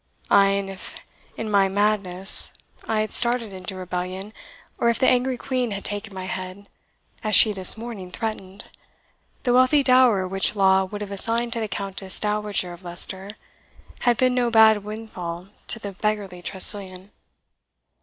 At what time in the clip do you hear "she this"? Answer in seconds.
7.35-7.77